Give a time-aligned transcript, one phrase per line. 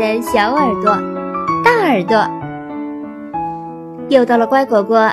[0.00, 0.96] 的小耳朵、
[1.62, 2.26] 大耳朵，
[4.08, 5.12] 又到了乖果果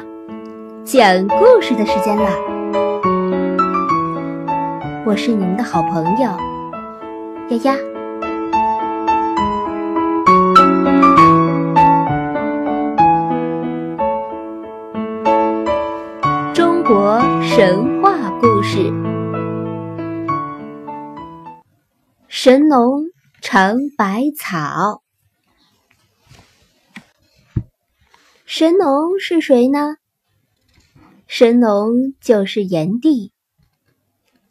[0.85, 2.29] 讲故事的时间了。
[5.05, 6.29] 我是你们的好朋友
[7.49, 7.75] 丫丫。
[16.53, 18.89] 中国神话故事：
[22.29, 23.06] 神农。
[23.49, 25.01] 尝百草，
[28.45, 29.95] 神农是谁呢？
[31.27, 33.31] 神农就是炎帝，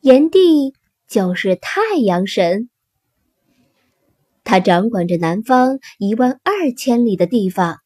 [0.01, 0.73] 炎帝
[1.07, 2.71] 就是太阳神，
[4.45, 7.81] 他掌管着南方一万二千里的地方，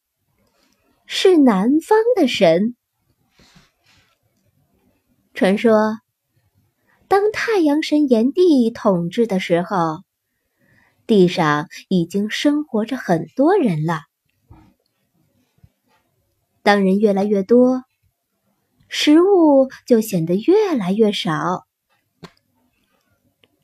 [1.05, 2.77] 是南方的神。
[5.33, 5.97] 传说，
[7.09, 10.09] 当太阳神炎帝统治的时候。
[11.11, 13.99] 地上已经生活着很多人了。
[16.63, 17.83] 当人越来越多，
[18.87, 21.65] 食物就显得越来越少。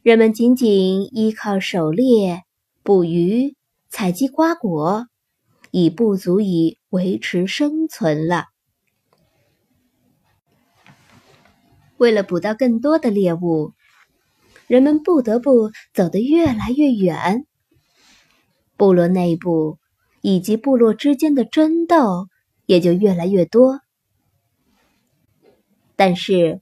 [0.01, 2.43] 人们仅仅依靠狩猎、
[2.83, 3.55] 捕鱼、
[3.87, 5.07] 采集瓜果，
[5.71, 8.47] 已不足以维持生存了。
[11.95, 13.71] 为了捕到更多的猎物。
[14.67, 17.45] 人们不得不走得越来越远，
[18.75, 19.79] 部落内部
[20.21, 22.27] 以及部落之间的争斗
[22.65, 23.79] 也就越来越多。
[25.95, 26.61] 但是，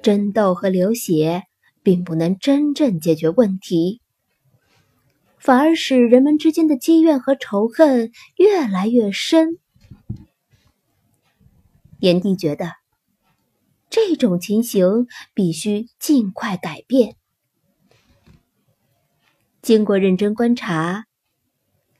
[0.00, 1.42] 争斗和流血
[1.82, 4.00] 并不能真正解决问题，
[5.38, 9.58] 反而使人们之间的积怨和仇恨越来越深。
[12.00, 12.81] 炎帝觉得。
[13.92, 17.16] 这种情形必须尽快改变。
[19.60, 21.04] 经过认真观察，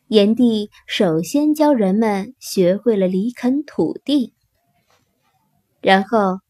[0.07, 4.33] 炎帝首先教人们学会了犁垦土地，
[5.83, 6.41] 然后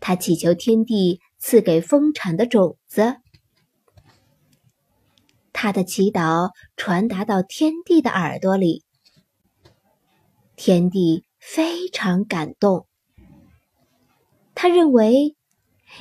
[0.00, 3.18] 他祈求天帝赐给丰产的种子。
[5.52, 8.82] 他的祈祷传达到天帝的耳朵里，
[10.56, 12.88] 天帝非常感动。
[14.56, 15.34] 他认为，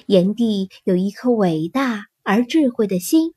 [0.05, 3.33] 炎帝有一颗伟大而智慧的心，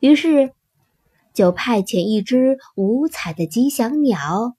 [0.00, 0.52] 于是
[1.34, 4.56] 就派遣一只五彩的吉祥鸟，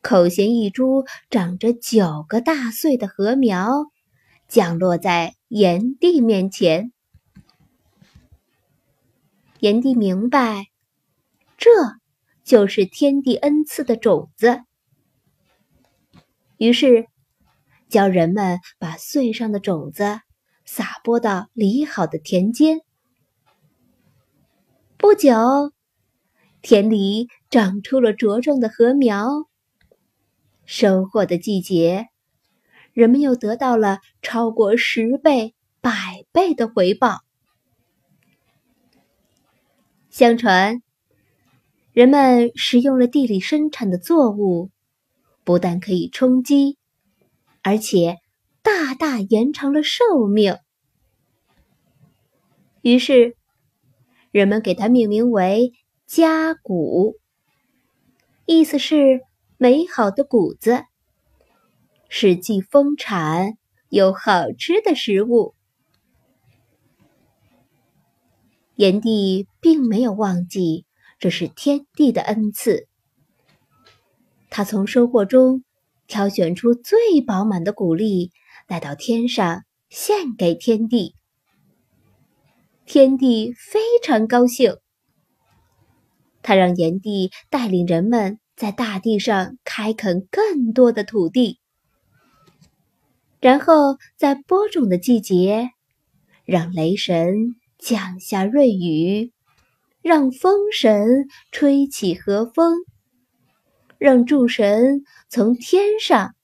[0.00, 3.86] 口衔一株长着九个大穗的禾苗，
[4.48, 6.92] 降落在炎帝面前。
[9.60, 10.66] 炎帝明白，
[11.56, 11.70] 这
[12.42, 14.62] 就是天地恩赐的种子，
[16.56, 17.06] 于是。
[17.92, 20.18] 教人们把穗上的种子
[20.64, 22.80] 撒播到犁好的田间。
[24.96, 25.72] 不久，
[26.62, 29.28] 田里长出了茁壮的禾苗。
[30.64, 32.06] 收获的季节，
[32.94, 37.18] 人们又得到了超过十倍、百倍的回报。
[40.08, 40.82] 相传，
[41.92, 44.70] 人们食用了地里生产的作物，
[45.44, 46.78] 不但可以充饥。
[47.62, 48.18] 而且
[48.60, 50.58] 大大延长了寿命，
[52.82, 53.36] 于是
[54.32, 55.72] 人们给它命名为
[56.04, 57.16] “家谷”，
[58.46, 59.20] 意思是
[59.58, 60.84] 美好的谷子，
[62.08, 63.56] 是既丰产
[63.88, 65.54] 又好吃的食物。
[68.74, 70.86] 炎帝并没有忘记
[71.20, 72.88] 这是天地的恩赐，
[74.50, 75.62] 他从收获中。
[76.12, 78.32] 挑选出最饱满的谷粒，
[78.68, 81.14] 带到天上献给天帝。
[82.84, 84.76] 天帝非常高兴，
[86.42, 91.58] 他让炎帝带领人们在大地上开垦更多的土地，
[93.40, 95.70] 然后在播种的季节，
[96.44, 99.32] 让雷神降下瑞雨，
[100.02, 102.80] 让风神吹起和风。
[104.02, 106.34] 让诸神从天上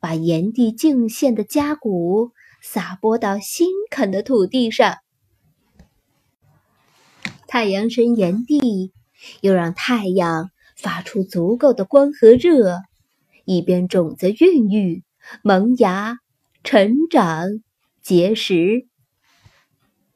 [0.00, 2.30] 把炎帝敬献的家谷
[2.62, 4.96] 撒播到新垦的土地上。
[7.46, 8.94] 太阳神炎帝
[9.42, 12.78] 又让太阳发出足够的光和热，
[13.44, 15.04] 以便种子孕育、
[15.42, 16.16] 萌芽、
[16.64, 17.44] 成长、
[18.00, 18.86] 结实。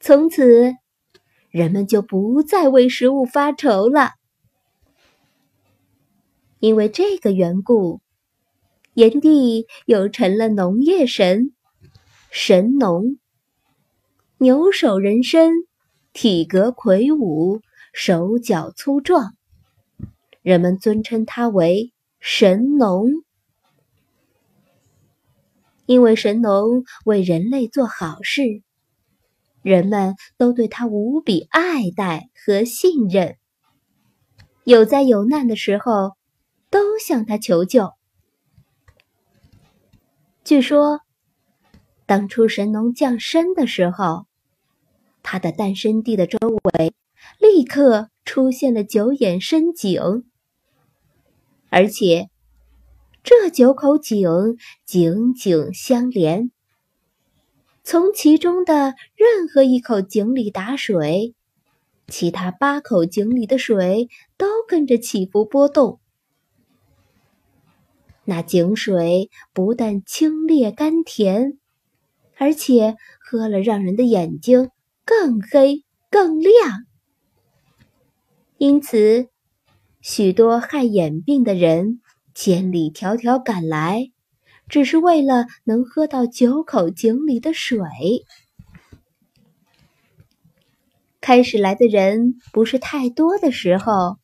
[0.01, 0.73] 从此，
[1.51, 4.13] 人们就不再为食物发愁了。
[6.59, 8.01] 因为这个缘故，
[8.95, 11.53] 炎帝又成了农业神，
[12.31, 13.19] 神农。
[14.39, 15.51] 牛首人身，
[16.13, 17.61] 体格魁梧，
[17.93, 19.35] 手脚粗壮，
[20.43, 23.11] 人们尊称他为神农。
[25.85, 28.63] 因为神农为人类做好事，
[29.63, 33.37] 人们都对他无比爱戴和信任。
[34.65, 36.17] 有灾有难的时候，
[36.71, 37.93] 都向他求救。
[40.45, 41.01] 据说，
[42.07, 44.27] 当初神农降生的时候，
[45.23, 46.95] 他的诞生地的周围
[47.41, 50.25] 立刻出现了九眼深井，
[51.69, 52.31] 而且
[53.25, 56.53] 这九口井井井相连，
[57.83, 61.35] 从其中的任何一口井里打水。
[62.07, 65.99] 其他八口井里的水都跟着起伏波动，
[68.27, 71.59] 那井水不但清冽甘甜，
[72.37, 74.71] 而且喝了让人的眼睛
[75.05, 76.53] 更黑更亮。
[78.59, 79.29] 因此，
[80.01, 82.01] 许多害眼病的人
[82.35, 84.11] 千里迢迢赶来，
[84.69, 87.79] 只是为了能喝到九口井里的水。
[91.21, 94.17] 开始来的人不是太多的时候，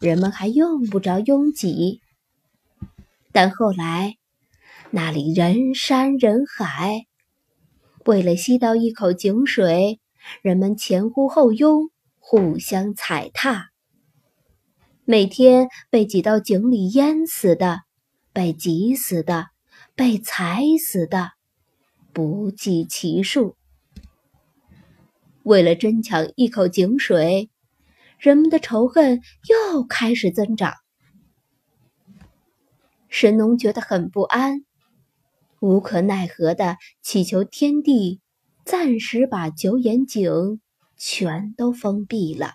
[0.00, 2.00] 人们还用不着拥挤。
[3.32, 4.16] 但后来，
[4.90, 7.06] 那里人山人海，
[8.04, 10.00] 为了吸到一口井水，
[10.42, 13.68] 人们前呼后拥，互相踩踏。
[15.04, 17.80] 每天被挤到井里淹死的，
[18.32, 19.46] 被挤死的，
[19.94, 21.30] 被踩死的，
[22.12, 23.56] 不计其数。
[25.42, 27.48] 为了争抢一口井水，
[28.18, 30.74] 人们的仇恨又开始增长。
[33.10, 34.64] 神农觉得很不安，
[35.58, 38.20] 无可奈何的祈求天帝
[38.64, 40.60] 暂时把九眼井
[40.96, 42.54] 全都封闭了。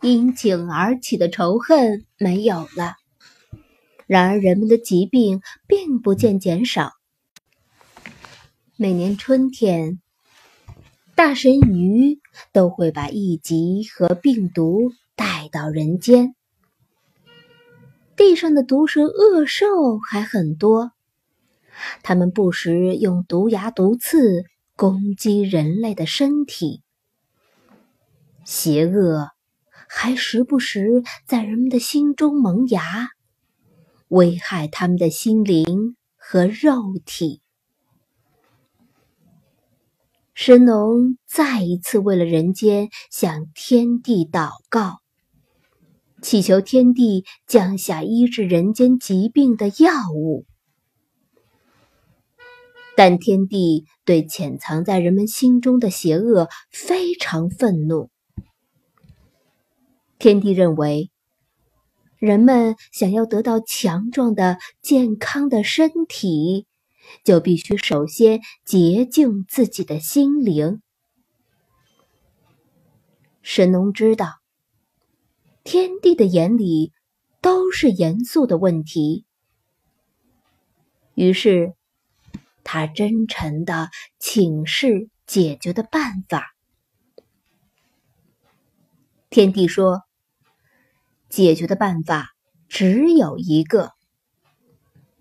[0.00, 2.94] 因井而起的仇恨没有了，
[4.06, 6.92] 然而人们的疾病并不见减少。
[8.76, 10.00] 每年春天，
[11.16, 12.20] 大神鱼
[12.52, 16.36] 都会把疫疾和病毒带到人间。
[18.18, 19.66] 地上的毒蛇恶兽
[20.00, 20.90] 还很多，
[22.02, 24.44] 它们不时用毒牙毒刺
[24.74, 26.82] 攻击人类的身体。
[28.44, 29.30] 邪恶
[29.88, 33.10] 还时不时在人们的心中萌芽，
[34.08, 37.40] 危害他们的心灵和肉体。
[40.34, 44.98] 神农再一次为了人间向天地祷告，
[46.22, 50.44] 祈求天地降下医治人间疾病的药物。
[52.96, 58.10] 但天帝对潜藏在人们心中的邪恶非常愤怒。
[60.18, 61.10] 天帝认为，
[62.18, 66.66] 人们想要得到强壮的、健康的身体。
[67.24, 70.82] 就必须首先洁净自己的心灵。
[73.40, 74.37] 神农知道，
[75.70, 76.94] 天地的眼里
[77.42, 79.26] 都是严肃的问题，
[81.14, 81.74] 于是
[82.64, 86.46] 他真诚的请示解决的办法。
[89.28, 90.04] 天帝说
[91.28, 92.30] ：“解决的办法
[92.70, 93.92] 只有一个。”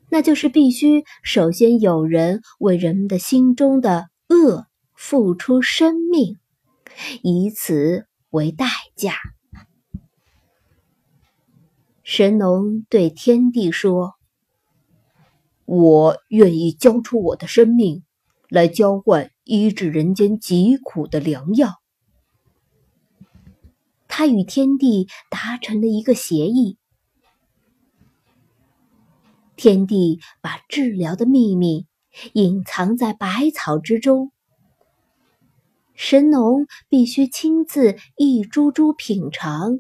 [0.09, 6.37] 那就是必须首先有人为人们的心中的恶付出生命，
[7.21, 9.13] 以此为代价。
[12.09, 14.13] 神农对天帝说
[15.67, 18.05] ：“我愿意交出我的生命，
[18.47, 21.81] 来交换医治人间疾苦的良药。”
[24.07, 26.77] 他与天帝达成了一个协议。
[29.57, 31.87] 天帝把治疗的秘密
[32.31, 34.31] 隐藏在百草之中，
[35.93, 39.79] 神农必须亲自一株株品尝，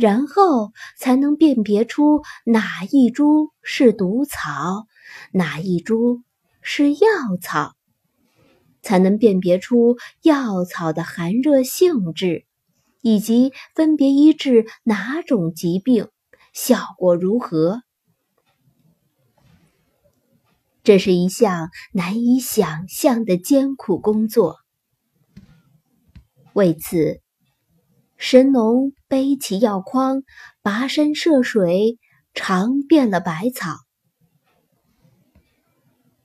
[0.00, 4.86] 然后才能辨别出哪一株是毒草，
[5.30, 6.22] 哪一株
[6.62, 6.98] 是药
[7.42, 7.74] 草，
[8.80, 12.46] 才能辨别出药草的寒热性质，
[13.02, 16.08] 以及分别医治哪种疾病，
[16.54, 17.82] 效果如何。
[20.82, 24.56] 这是一项难以想象的艰苦工作。
[26.54, 27.20] 为此，
[28.22, 30.24] 神农背起药筐，
[30.62, 31.98] 跋山涉水，
[32.34, 33.78] 尝遍了百草。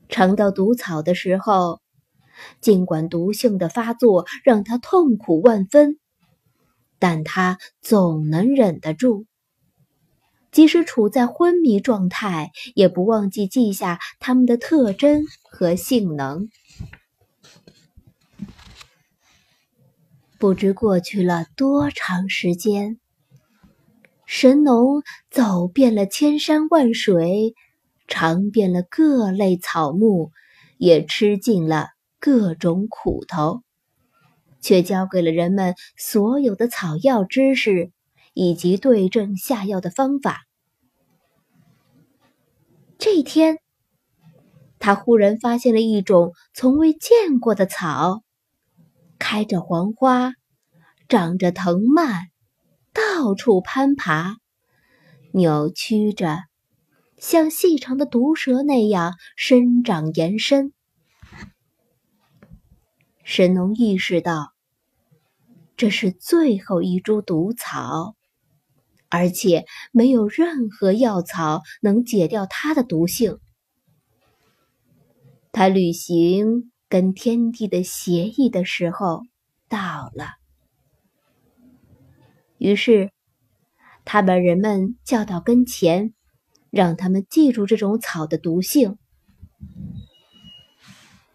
[0.10, 1.80] 尝到毒草的时候，
[2.60, 5.98] 尽管毒性的发作让他痛苦万分，
[7.00, 9.26] 但他总能忍得住。
[10.52, 16.50] 即使处在昏迷状态，也不忘记记下它们的特征和性能。
[20.46, 23.00] 不知过去了多长时间，
[24.28, 27.56] 神农走遍了千山万水，
[28.08, 30.30] 尝遍了各类草木，
[30.78, 31.88] 也吃尽了
[32.20, 33.64] 各种苦头，
[34.62, 37.92] 却教给了人们所有的草药知识。
[38.36, 40.46] 以及对症下药的方法。
[43.00, 43.58] 这一天，
[44.78, 48.25] 他忽然发现了一种从未见过的草，
[49.20, 50.34] 开着黄花，
[51.08, 52.28] 长着藤蔓，
[52.94, 54.38] 到处攀爬，
[55.32, 56.40] 扭曲着，
[57.18, 60.74] 像细长的毒蛇那样生长延伸。
[63.24, 64.54] 神农意识到，
[65.78, 68.16] 这是最后一株毒草。
[69.08, 73.40] 而且没有任何药草能解掉它的毒性。
[75.54, 79.24] 他履行跟天地的协议的时候
[79.68, 80.36] 到了。
[82.58, 83.12] 于是，
[84.06, 86.14] 他把人们叫到跟前，
[86.70, 88.98] 让他们记住这种草的毒性。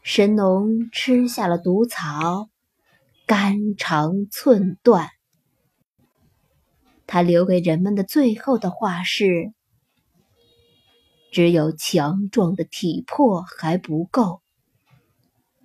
[0.02, 2.48] 神农吃下了毒草，
[3.26, 5.10] 肝肠寸断。
[7.06, 9.52] 他留给人们的最后的话是
[11.30, 14.40] ：“只有强壮的体魄还不够，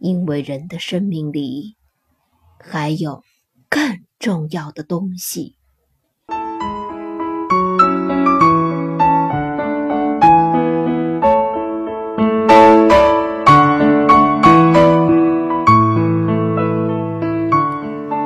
[0.06, 1.76] 因为人的生命里
[2.60, 3.24] 还有
[3.68, 5.56] 更重要的东西。”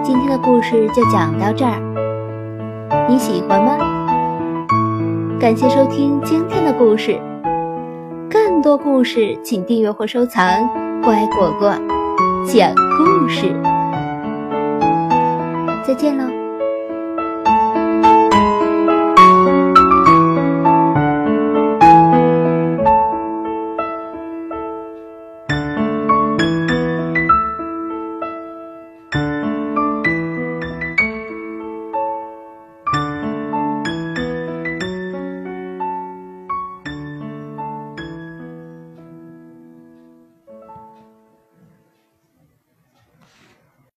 [0.04, 1.80] 今天的故事就讲到这儿。
[3.08, 3.78] 你喜欢吗？
[5.40, 7.18] 感谢收听今天的故事，
[8.30, 10.79] 更多故事请订阅或收藏。
[11.04, 11.74] 乖果果
[12.46, 13.54] 讲故事，
[15.86, 16.29] 再见喽。